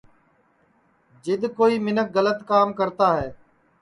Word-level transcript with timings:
جِد 1.23 1.41
کوئی 1.57 1.75
مینکھ 1.85 2.11
گلت 2.17 2.39
کام 2.49 2.67
کرتا 2.79 3.07
ہے 3.19 3.29